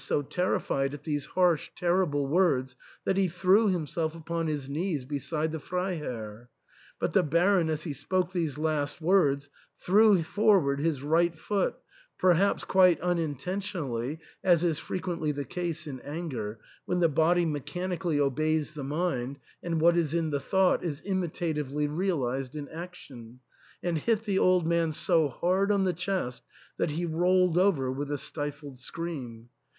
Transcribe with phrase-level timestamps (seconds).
[0.01, 5.05] 279 so terrified at these harsh terrible words that he threw himself upon his knees
[5.05, 6.49] beside the Freiherr;
[6.97, 11.75] but the Baron, as he spoke these last words, threw forward his right foot,
[12.17, 18.19] perhaps quite unintentionally (as is fre quently the case in anger, when the body mechanically
[18.19, 23.39] obeys the mind, and what is in the thought is imita tively realised in action)
[23.83, 26.41] and hit the old man so hard on the chest
[26.77, 29.49] that he rolled over with a stifled scream.